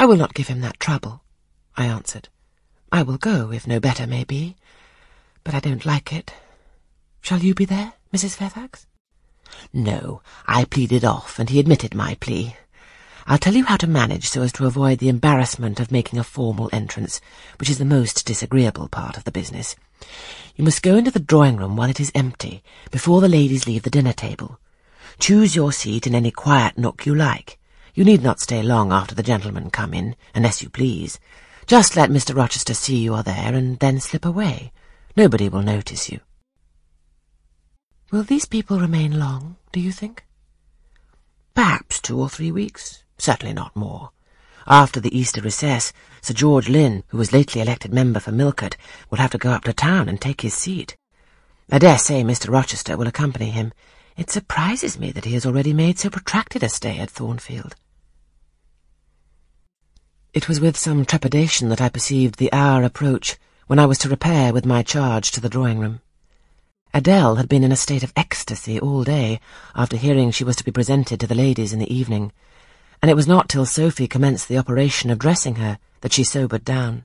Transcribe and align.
I 0.00 0.06
will 0.06 0.16
not 0.16 0.32
give 0.32 0.48
him 0.48 0.62
that 0.62 0.80
trouble, 0.80 1.24
I 1.76 1.84
answered. 1.84 2.30
I 2.90 3.02
will 3.02 3.18
go, 3.18 3.52
if 3.52 3.66
no 3.66 3.78
better 3.78 4.06
may 4.06 4.24
be, 4.24 4.56
but 5.44 5.54
I 5.54 5.60
don't 5.60 5.84
like 5.84 6.10
it. 6.10 6.32
Shall 7.20 7.40
you 7.40 7.52
be 7.52 7.66
there, 7.66 7.92
Mrs. 8.10 8.34
Fairfax? 8.34 8.86
No, 9.74 10.22
I 10.46 10.64
pleaded 10.64 11.04
off, 11.04 11.38
and 11.38 11.50
he 11.50 11.60
admitted 11.60 11.94
my 11.94 12.14
plea. 12.14 12.56
I'll 13.26 13.36
tell 13.36 13.52
you 13.52 13.66
how 13.66 13.76
to 13.76 13.86
manage 13.86 14.26
so 14.26 14.40
as 14.40 14.52
to 14.52 14.64
avoid 14.64 15.00
the 15.00 15.10
embarrassment 15.10 15.80
of 15.80 15.92
making 15.92 16.18
a 16.18 16.24
formal 16.24 16.70
entrance, 16.72 17.20
which 17.58 17.68
is 17.68 17.76
the 17.76 17.84
most 17.84 18.24
disagreeable 18.24 18.88
part 18.88 19.18
of 19.18 19.24
the 19.24 19.30
business. 19.30 19.76
You 20.56 20.64
must 20.64 20.82
go 20.82 20.96
into 20.96 21.10
the 21.10 21.20
drawing-room 21.20 21.76
while 21.76 21.90
it 21.90 22.00
is 22.00 22.10
empty, 22.14 22.62
before 22.90 23.20
the 23.20 23.28
ladies 23.28 23.66
leave 23.66 23.82
the 23.82 23.90
dinner-table. 23.90 24.58
Choose 25.18 25.54
your 25.54 25.72
seat 25.72 26.06
in 26.06 26.14
any 26.14 26.30
quiet 26.30 26.78
nook 26.78 27.04
you 27.04 27.14
like. 27.14 27.58
You 28.00 28.06
need 28.06 28.22
not 28.22 28.40
stay 28.40 28.62
long 28.62 28.92
after 28.92 29.14
the 29.14 29.22
gentlemen 29.22 29.68
come 29.68 29.92
in, 29.92 30.16
unless 30.34 30.62
you 30.62 30.70
please. 30.70 31.20
Just 31.66 31.96
let 31.96 32.08
Mr. 32.08 32.34
Rochester 32.34 32.72
see 32.72 32.96
you 32.96 33.12
are 33.12 33.22
there, 33.22 33.54
and 33.54 33.78
then 33.78 34.00
slip 34.00 34.24
away. 34.24 34.72
Nobody 35.18 35.50
will 35.50 35.60
notice 35.60 36.10
you. 36.10 36.20
Will 38.10 38.22
these 38.22 38.46
people 38.46 38.80
remain 38.80 39.18
long, 39.18 39.56
do 39.70 39.80
you 39.80 39.92
think? 39.92 40.24
Perhaps 41.54 42.00
two 42.00 42.18
or 42.18 42.30
three 42.30 42.50
weeks. 42.50 43.04
Certainly 43.18 43.52
not 43.52 43.76
more. 43.76 44.12
After 44.66 44.98
the 44.98 45.14
Easter 45.14 45.42
recess, 45.42 45.92
Sir 46.22 46.32
George 46.32 46.70
Lynn, 46.70 47.04
who 47.08 47.18
was 47.18 47.34
lately 47.34 47.60
elected 47.60 47.92
member 47.92 48.18
for 48.18 48.32
Millcote, 48.32 48.78
will 49.10 49.18
have 49.18 49.32
to 49.32 49.36
go 49.36 49.50
up 49.50 49.64
to 49.64 49.74
town 49.74 50.08
and 50.08 50.18
take 50.18 50.40
his 50.40 50.54
seat. 50.54 50.96
I 51.70 51.78
dare 51.78 51.98
say 51.98 52.24
Mr. 52.24 52.50
Rochester 52.50 52.96
will 52.96 53.08
accompany 53.08 53.50
him. 53.50 53.74
It 54.16 54.30
surprises 54.30 54.98
me 54.98 55.12
that 55.12 55.26
he 55.26 55.34
has 55.34 55.44
already 55.44 55.74
made 55.74 55.98
so 55.98 56.08
protracted 56.08 56.62
a 56.62 56.70
stay 56.70 56.98
at 56.98 57.10
Thornfield. 57.10 57.76
It 60.32 60.46
was 60.46 60.60
with 60.60 60.76
some 60.78 61.04
trepidation 61.04 61.70
that 61.70 61.80
I 61.80 61.88
perceived 61.88 62.36
the 62.36 62.52
hour 62.52 62.84
approach 62.84 63.36
when 63.66 63.80
I 63.80 63.86
was 63.86 63.98
to 63.98 64.08
repair 64.08 64.52
with 64.52 64.64
my 64.64 64.84
charge 64.84 65.32
to 65.32 65.40
the 65.40 65.48
drawing-room. 65.48 66.02
Adele 66.94 67.34
had 67.34 67.48
been 67.48 67.64
in 67.64 67.72
a 67.72 67.76
state 67.76 68.04
of 68.04 68.12
ecstasy 68.14 68.78
all 68.78 69.02
day 69.02 69.40
after 69.74 69.96
hearing 69.96 70.30
she 70.30 70.44
was 70.44 70.54
to 70.54 70.64
be 70.64 70.70
presented 70.70 71.18
to 71.18 71.26
the 71.26 71.34
ladies 71.34 71.72
in 71.72 71.80
the 71.80 71.92
evening, 71.92 72.30
and 73.02 73.10
it 73.10 73.16
was 73.16 73.26
not 73.26 73.48
till 73.48 73.66
Sophie 73.66 74.06
commenced 74.06 74.46
the 74.46 74.58
operation 74.58 75.10
of 75.10 75.18
dressing 75.18 75.56
her 75.56 75.80
that 76.02 76.12
she 76.12 76.22
sobered 76.22 76.64
down. 76.64 77.04